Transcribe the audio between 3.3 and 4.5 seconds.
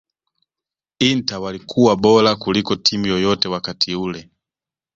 wakati ule